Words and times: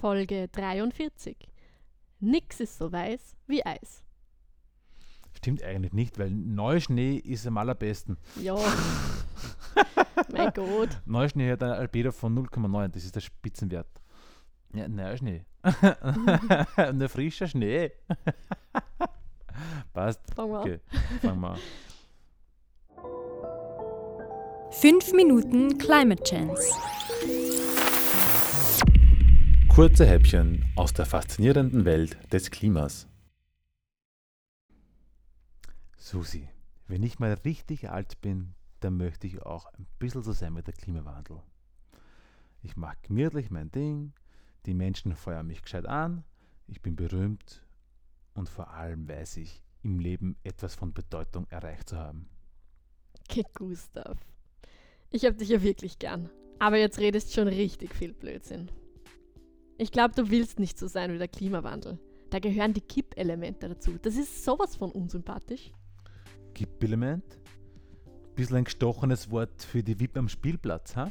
Folge 0.00 0.48
43. 0.48 1.36
Nix 2.20 2.60
ist 2.60 2.78
so 2.78 2.90
weiß 2.92 3.36
wie 3.46 3.64
Eis. 3.64 4.04
Stimmt 5.36 5.62
eigentlich 5.62 5.92
nicht, 5.92 6.18
weil 6.18 6.30
Neuschnee 6.30 7.16
ist 7.16 7.46
am 7.46 7.58
allerbesten. 7.58 8.16
Ja. 8.40 8.56
mein 10.32 10.52
Gott. 10.52 11.00
Neuschnee 11.04 11.50
hat 11.50 11.62
ein 11.62 11.70
Albedo 11.70 12.12
von 12.12 12.36
0,9, 12.36 12.88
das 12.88 13.04
ist 13.04 13.14
der 13.14 13.20
Spitzenwert. 13.20 13.88
Ja, 14.72 14.88
Neuschnee. 14.88 15.44
Nur 16.92 17.08
frischer 17.08 17.46
Schnee. 17.46 17.92
Passt. 19.92 20.20
Fangen 20.34 20.50
wir 20.52 20.58
an. 20.58 20.62
Okay, 20.62 20.80
fangen 21.22 21.40
wir 21.40 21.50
an. 21.50 21.58
5 24.70 25.12
Minuten 25.12 25.78
Climate 25.78 26.22
Chance. 26.22 26.72
Kurze 29.78 30.06
Häppchen 30.06 30.64
aus 30.74 30.92
der 30.92 31.06
faszinierenden 31.06 31.84
Welt 31.84 32.18
des 32.32 32.50
Klimas. 32.50 33.06
Susi, 35.96 36.48
wenn 36.88 37.04
ich 37.04 37.20
mal 37.20 37.34
richtig 37.44 37.88
alt 37.88 38.20
bin, 38.20 38.56
dann 38.80 38.96
möchte 38.96 39.28
ich 39.28 39.40
auch 39.42 39.66
ein 39.66 39.86
bisschen 40.00 40.24
so 40.24 40.32
sein 40.32 40.56
wie 40.56 40.62
der 40.62 40.74
Klimawandel. 40.74 41.40
Ich 42.60 42.76
mache 42.76 42.96
gemütlich 43.02 43.52
mein 43.52 43.70
Ding, 43.70 44.14
die 44.66 44.74
Menschen 44.74 45.14
feuern 45.14 45.46
mich 45.46 45.62
gescheit 45.62 45.86
an, 45.86 46.24
ich 46.66 46.82
bin 46.82 46.96
berühmt 46.96 47.64
und 48.34 48.48
vor 48.48 48.72
allem 48.72 49.08
weiß 49.08 49.36
ich, 49.36 49.62
im 49.84 50.00
Leben 50.00 50.36
etwas 50.42 50.74
von 50.74 50.92
Bedeutung 50.92 51.46
erreicht 51.50 51.90
zu 51.90 51.98
haben. 51.98 52.28
Okay, 53.30 53.44
Gustav. 53.54 54.18
Ich 55.10 55.24
hab 55.24 55.38
dich 55.38 55.50
ja 55.50 55.62
wirklich 55.62 56.00
gern. 56.00 56.30
Aber 56.58 56.78
jetzt 56.78 56.98
redest 56.98 57.32
schon 57.32 57.46
richtig 57.46 57.94
viel 57.94 58.12
Blödsinn. 58.12 58.72
Ich 59.80 59.92
glaube, 59.92 60.12
du 60.16 60.28
willst 60.28 60.58
nicht 60.58 60.76
so 60.76 60.88
sein 60.88 61.12
wie 61.12 61.18
der 61.18 61.28
Klimawandel. 61.28 62.00
Da 62.30 62.40
gehören 62.40 62.74
die 62.74 62.80
Kippelemente 62.80 63.68
dazu. 63.68 63.92
Das 64.02 64.16
ist 64.16 64.44
sowas 64.44 64.74
von 64.74 64.90
unsympathisch. 64.90 65.70
Kippelement? 66.52 67.38
Bisschen 68.34 68.56
ein 68.56 68.64
gestochenes 68.64 69.30
Wort 69.30 69.62
für 69.62 69.84
die 69.84 70.00
Wippe 70.00 70.18
am 70.18 70.28
Spielplatz, 70.28 70.96
ha? 70.96 71.10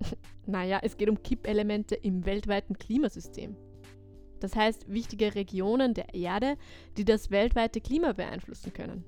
Naja, 0.46 0.80
es 0.82 0.96
geht 0.96 1.10
um 1.10 1.22
Kippelemente 1.22 1.94
im 1.94 2.24
weltweiten 2.24 2.78
Klimasystem. 2.78 3.56
Das 4.40 4.56
heißt, 4.56 4.90
wichtige 4.90 5.34
Regionen 5.34 5.92
der 5.92 6.14
Erde, 6.14 6.56
die 6.96 7.04
das 7.04 7.30
weltweite 7.30 7.82
Klima 7.82 8.12
beeinflussen 8.12 8.72
können. 8.72 9.04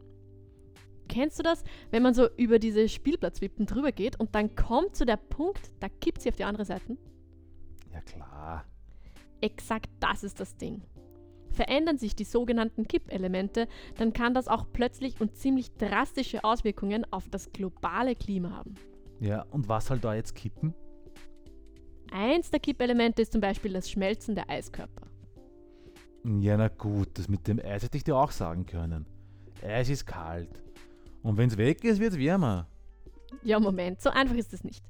Kennst 1.08 1.38
du 1.38 1.42
das, 1.42 1.64
wenn 1.90 2.02
man 2.02 2.12
so 2.12 2.28
über 2.36 2.58
diese 2.58 2.86
Spielplatzwippen 2.86 3.64
drüber 3.64 3.92
geht 3.92 4.20
und 4.20 4.34
dann 4.34 4.54
kommt 4.56 4.94
zu 4.94 5.06
der 5.06 5.16
Punkt, 5.16 5.70
da 5.80 5.88
kippt 5.88 6.20
sie 6.20 6.28
auf 6.28 6.36
die 6.36 6.44
andere 6.44 6.66
Seite? 6.66 6.98
Ja 7.98 8.02
klar. 8.02 8.64
Exakt 9.40 9.90
das 10.00 10.24
ist 10.24 10.40
das 10.40 10.56
Ding. 10.56 10.82
Verändern 11.50 11.98
sich 11.98 12.14
die 12.14 12.24
sogenannten 12.24 12.86
Kippelemente, 12.86 13.66
dann 13.96 14.12
kann 14.12 14.34
das 14.34 14.48
auch 14.48 14.66
plötzlich 14.72 15.20
und 15.20 15.36
ziemlich 15.36 15.74
drastische 15.76 16.44
Auswirkungen 16.44 17.10
auf 17.10 17.28
das 17.28 17.52
globale 17.52 18.14
Klima 18.14 18.50
haben. 18.50 18.74
Ja, 19.20 19.42
und 19.50 19.68
was 19.68 19.86
soll 19.86 19.98
da 19.98 20.14
jetzt 20.14 20.34
kippen? 20.34 20.74
Eins 22.12 22.50
der 22.50 22.60
Kippelemente 22.60 23.22
ist 23.22 23.32
zum 23.32 23.40
Beispiel 23.40 23.72
das 23.72 23.90
Schmelzen 23.90 24.34
der 24.34 24.48
Eiskörper. 24.48 25.08
Ja, 26.24 26.56
na 26.56 26.68
gut, 26.68 27.18
das 27.18 27.28
mit 27.28 27.46
dem 27.48 27.58
Eis 27.58 27.82
hätte 27.82 27.96
ich 27.96 28.04
dir 28.04 28.16
auch 28.16 28.30
sagen 28.30 28.66
können. 28.66 29.06
Eis 29.62 29.88
ist 29.88 30.06
kalt. 30.06 30.62
Und 31.22 31.36
wenn 31.36 31.48
es 31.48 31.56
weg 31.56 31.82
ist, 31.84 32.00
wird 32.00 32.12
es 32.12 32.18
wärmer. 32.18 32.68
Ja, 33.42 33.58
Moment, 33.58 34.00
so 34.00 34.10
einfach 34.10 34.36
ist 34.36 34.52
es 34.52 34.62
nicht. 34.62 34.84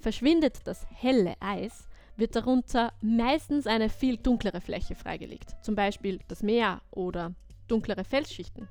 Verschwindet 0.00 0.66
das 0.66 0.86
helle 0.90 1.34
Eis, 1.40 1.88
wird 2.22 2.36
darunter 2.36 2.92
meistens 3.00 3.66
eine 3.66 3.88
viel 3.88 4.16
dunklere 4.16 4.60
Fläche 4.60 4.94
freigelegt, 4.94 5.56
zum 5.60 5.74
Beispiel 5.74 6.20
das 6.28 6.44
Meer 6.44 6.80
oder 6.92 7.34
dunklere 7.66 8.04
Felsschichten. 8.04 8.68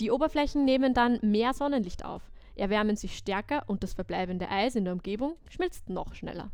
Die 0.00 0.10
Oberflächen 0.10 0.64
nehmen 0.64 0.94
dann 0.94 1.20
mehr 1.22 1.54
Sonnenlicht 1.54 2.04
auf, 2.04 2.22
erwärmen 2.56 2.96
sich 2.96 3.16
stärker 3.16 3.62
und 3.68 3.84
das 3.84 3.94
verbleibende 3.94 4.48
Eis 4.48 4.74
in 4.74 4.82
der 4.82 4.94
Umgebung 4.94 5.36
schmilzt 5.48 5.88
noch 5.88 6.12
schneller. 6.12 6.50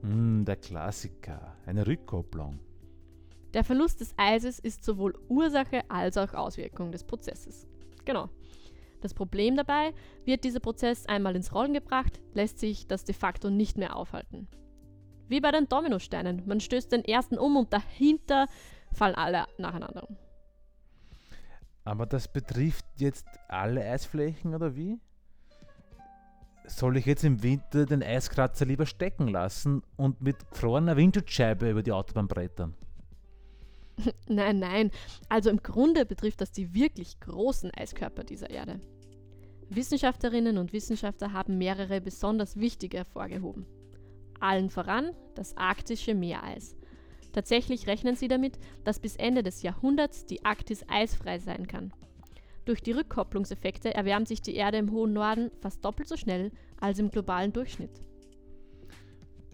Hm, 0.00 0.44
der 0.44 0.56
Klassiker. 0.56 1.54
Eine 1.66 1.86
Rückkopplung. 1.86 2.58
Der 3.54 3.62
Verlust 3.62 4.00
des 4.00 4.12
Eises 4.16 4.58
ist 4.58 4.84
sowohl 4.84 5.14
Ursache 5.28 5.88
als 5.88 6.16
auch 6.16 6.34
Auswirkung 6.34 6.90
des 6.90 7.04
Prozesses. 7.04 7.68
Genau. 8.04 8.28
Das 9.02 9.14
Problem 9.14 9.54
dabei, 9.54 9.94
wird 10.24 10.42
dieser 10.42 10.58
Prozess 10.58 11.06
einmal 11.06 11.36
ins 11.36 11.54
Rollen 11.54 11.74
gebracht, 11.74 12.20
lässt 12.32 12.58
sich 12.58 12.88
das 12.88 13.04
de 13.04 13.14
facto 13.14 13.50
nicht 13.50 13.78
mehr 13.78 13.94
aufhalten. 13.94 14.48
Wie 15.28 15.40
bei 15.40 15.50
den 15.50 15.68
Dominosteinen, 15.68 16.42
man 16.46 16.60
stößt 16.60 16.92
den 16.92 17.04
ersten 17.04 17.38
um 17.38 17.56
und 17.56 17.72
dahinter 17.72 18.46
fallen 18.92 19.14
alle 19.14 19.46
nacheinander 19.58 20.08
um. 20.08 20.16
Aber 21.84 22.06
das 22.06 22.28
betrifft 22.28 22.86
jetzt 22.96 23.26
alle 23.48 23.84
Eisflächen 23.84 24.54
oder 24.54 24.74
wie? 24.74 24.98
Soll 26.66 26.96
ich 26.96 27.04
jetzt 27.04 27.24
im 27.24 27.42
Winter 27.42 27.84
den 27.84 28.02
Eiskratzer 28.02 28.64
lieber 28.64 28.86
stecken 28.86 29.28
lassen 29.28 29.82
und 29.96 30.22
mit 30.22 30.50
gefrorener 30.50 30.96
Windschutzscheibe 30.96 31.70
über 31.70 31.82
die 31.82 31.92
Autobahn 31.92 32.26
brettern? 32.26 32.74
Nein, 34.28 34.58
nein. 34.58 34.90
Also 35.28 35.50
im 35.50 35.62
Grunde 35.62 36.04
betrifft 36.04 36.40
das 36.40 36.50
die 36.50 36.74
wirklich 36.74 37.20
großen 37.20 37.70
Eiskörper 37.72 38.24
dieser 38.24 38.50
Erde. 38.50 38.80
Wissenschaftlerinnen 39.68 40.58
und 40.58 40.72
Wissenschaftler 40.72 41.32
haben 41.32 41.58
mehrere 41.58 42.00
besonders 42.00 42.58
wichtige 42.58 42.98
hervorgehoben. 42.98 43.66
Allen 44.44 44.70
voran 44.70 45.10
das 45.34 45.56
arktische 45.56 46.14
Meereis. 46.14 46.76
Tatsächlich 47.32 47.88
rechnen 47.88 48.14
sie 48.14 48.28
damit, 48.28 48.58
dass 48.84 49.00
bis 49.00 49.16
Ende 49.16 49.42
des 49.42 49.62
Jahrhunderts 49.62 50.26
die 50.26 50.44
Arktis 50.44 50.84
eisfrei 50.88 51.40
sein 51.40 51.66
kann. 51.66 51.92
Durch 52.64 52.82
die 52.82 52.92
Rückkopplungseffekte 52.92 53.92
erwärmt 53.92 54.28
sich 54.28 54.40
die 54.40 54.54
Erde 54.54 54.78
im 54.78 54.92
hohen 54.92 55.12
Norden 55.12 55.50
fast 55.60 55.84
doppelt 55.84 56.08
so 56.08 56.16
schnell 56.16 56.52
als 56.80 56.98
im 56.98 57.10
globalen 57.10 57.52
Durchschnitt. 57.52 58.00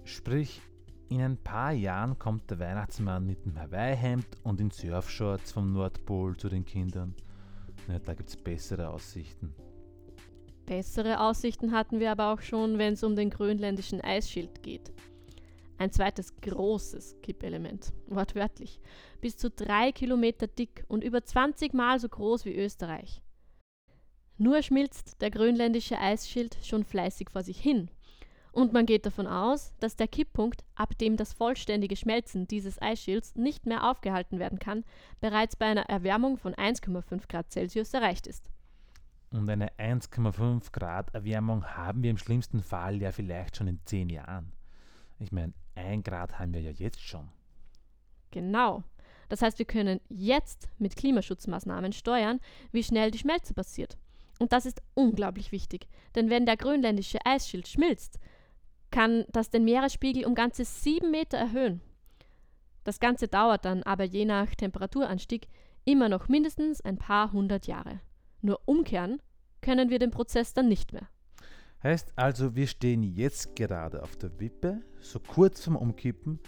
Sprich, 0.05 0.61
in 1.09 1.21
ein 1.23 1.37
paar 1.37 1.73
Jahren 1.73 2.19
kommt 2.19 2.51
der 2.51 2.59
Weihnachtsmann 2.59 3.27
mit 3.27 3.45
dem 3.45 3.59
Hawaii-Hemd 3.59 4.27
und 4.45 4.61
in 4.61 4.71
Surfshorts 4.71 5.53
vom 5.53 5.73
Nordpol 5.73 6.37
zu 6.37 6.49
den 6.49 6.65
Kindern. 6.65 7.15
Na, 7.89 7.99
da 7.99 8.15
gibt's 8.15 8.37
bessere 8.37 8.89
Aussichten. 8.91 9.55
Bessere 10.71 11.19
Aussichten 11.19 11.73
hatten 11.73 11.99
wir 11.99 12.13
aber 12.13 12.33
auch 12.33 12.43
schon, 12.43 12.79
wenn 12.79 12.93
es 12.93 13.03
um 13.03 13.17
den 13.17 13.31
grönländischen 13.31 14.01
Eisschild 14.01 14.63
geht. 14.63 14.93
Ein 15.79 15.91
zweites 15.91 16.37
großes 16.37 17.17
Kippelement, 17.23 17.93
wortwörtlich, 18.07 18.79
bis 19.21 19.37
zu 19.37 19.51
drei 19.51 19.91
Kilometer 19.91 20.47
dick 20.47 20.85
und 20.87 21.03
über 21.03 21.25
20 21.25 21.75
Mal 21.75 21.99
so 21.99 22.09
groß 22.09 22.45
wie 22.45 22.55
Österreich. 22.55 23.21
Nur 24.39 24.63
schmilzt 24.63 25.21
der 25.21 25.33
grönländische 25.33 25.99
Eisschild 25.99 26.57
schon 26.63 26.85
fleißig 26.85 27.31
vor 27.31 27.43
sich 27.43 27.61
hin. 27.61 27.91
Und 28.53 28.73
man 28.73 28.87
geht 28.87 29.07
davon 29.07 29.27
aus, 29.27 29.75
dass 29.81 29.97
der 29.97 30.07
Kipppunkt, 30.07 30.63
ab 30.77 30.97
dem 30.99 31.17
das 31.17 31.33
vollständige 31.33 31.97
Schmelzen 31.97 32.47
dieses 32.47 32.81
Eisschilds 32.81 33.35
nicht 33.35 33.67
mehr 33.67 33.91
aufgehalten 33.91 34.39
werden 34.39 34.61
kann, 34.61 34.85
bereits 35.21 35.57
bei 35.57 35.67
einer 35.67 35.89
Erwärmung 35.89 36.37
von 36.37 36.55
1,5 36.55 37.27
Grad 37.29 37.51
Celsius 37.51 37.93
erreicht 37.93 38.29
ist. 38.29 38.53
Und 39.33 39.49
eine 39.49 39.71
1,5 39.79 40.73
Grad 40.73 41.15
Erwärmung 41.15 41.65
haben 41.65 42.03
wir 42.03 42.11
im 42.11 42.19
schlimmsten 42.19 42.63
Fall 42.63 43.01
ja 43.01 43.13
vielleicht 43.13 43.57
schon 43.57 43.69
in 43.69 43.81
10 43.85 44.11
Jahren. 44.11 44.53
Ich 45.21 45.31
meine, 45.31 45.53
1 45.77 46.03
Grad 46.03 46.39
haben 46.39 46.53
wir 46.53 46.61
ja 46.61 46.73
jetzt 46.73 47.01
schon. 47.01 47.29
Genau. 48.33 48.83
Das 49.29 49.43
heißt, 49.43 49.59
wir 49.61 49.67
können 49.67 50.01
jetzt 50.09 50.69
mit 50.79 50.97
Klimaschutzmaßnahmen 50.97 51.93
steuern, 51.93 52.41
wie 52.73 52.83
schnell 52.83 53.13
die 53.13 53.19
Schmelze 53.19 53.55
passiert. 53.55 53.97
Und 54.41 54.53
das 54.53 54.67
ist 54.67 54.83
unglaublich 54.95 55.53
wichtig, 55.53 55.87
denn 56.15 56.31
wenn 56.31 56.47
der 56.47 56.57
grönländische 56.57 57.19
Eisschild 57.25 57.69
schmilzt, 57.69 58.19
kann 58.91 59.25
das 59.31 59.51
den 59.51 59.65
Meeresspiegel 59.65 60.25
um 60.25 60.35
ganze 60.35 60.65
7 60.65 61.09
Meter 61.11 61.39
erhöhen. 61.39 61.81
Das 62.83 62.99
Ganze 62.99 63.29
dauert 63.29 63.65
dann 63.65 63.85
aber 63.85 64.05
je 64.05 64.25
nach 64.25 64.53
Temperaturanstieg 64.55 65.47
immer 65.85 66.09
noch 66.09 66.29
mindestens 66.29 66.81
ein 66.81 66.99
paar 66.99 67.31
hundert 67.33 67.67
Jahre. 67.67 68.01
Nur 68.43 68.61
umkehren 68.65 69.21
können 69.61 69.91
wir 69.91 69.99
den 69.99 70.11
Prozess 70.11 70.55
dann 70.55 70.69
nicht 70.69 70.93
mehr. 70.93 71.09
Heißt 71.83 72.13
also, 72.17 72.57
wir 72.57 72.67
stehen 72.67 73.03
jetzt 73.03 73.57
gerade 73.57 74.03
auf 74.03 74.17
der 74.17 74.39
Wippe, 74.41 74.81
so 75.01 75.19
kurz 75.19 75.65
vom 75.65 75.77
Umkippen, 75.77 76.41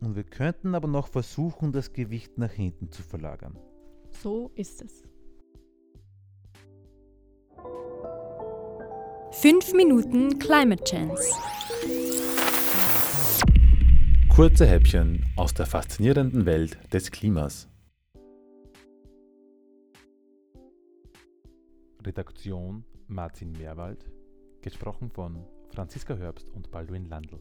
und 0.00 0.16
wir 0.16 0.24
könnten 0.24 0.74
aber 0.74 0.88
noch 0.88 1.08
versuchen, 1.08 1.72
das 1.72 1.92
Gewicht 1.92 2.38
nach 2.38 2.52
hinten 2.52 2.90
zu 2.90 3.02
verlagern. 3.02 3.58
So 4.22 4.50
ist 4.54 4.82
es. 4.82 5.02
5 9.32 9.74
Minuten 9.74 10.38
Climate 10.38 10.82
Chance. 10.82 11.30
Kurze 14.34 14.66
Häppchen 14.66 15.24
aus 15.36 15.52
der 15.54 15.66
faszinierenden 15.66 16.46
Welt 16.46 16.78
des 16.92 17.10
Klimas. 17.10 17.69
Redaktion 22.04 22.84
Martin 23.08 23.52
Meerwald, 23.52 24.10
gesprochen 24.62 25.10
von 25.10 25.46
Franziska 25.68 26.14
Herbst 26.14 26.48
und 26.48 26.70
Baldwin 26.70 27.04
Landl. 27.04 27.40